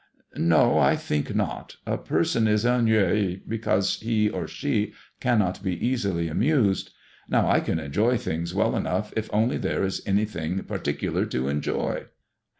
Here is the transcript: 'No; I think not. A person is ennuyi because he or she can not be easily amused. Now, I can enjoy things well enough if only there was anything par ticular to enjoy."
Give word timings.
'No; 0.55 0.79
I 0.79 0.95
think 0.95 1.35
not. 1.35 1.75
A 1.85 1.95
person 1.95 2.47
is 2.47 2.65
ennuyi 2.65 3.39
because 3.47 3.99
he 3.99 4.27
or 4.31 4.47
she 4.47 4.93
can 5.19 5.37
not 5.37 5.61
be 5.61 5.75
easily 5.77 6.27
amused. 6.27 6.89
Now, 7.29 7.47
I 7.47 7.59
can 7.59 7.79
enjoy 7.79 8.17
things 8.17 8.51
well 8.51 8.75
enough 8.75 9.13
if 9.15 9.29
only 9.31 9.57
there 9.57 9.81
was 9.81 10.01
anything 10.07 10.63
par 10.63 10.79
ticular 10.79 11.29
to 11.29 11.49
enjoy." 11.49 12.05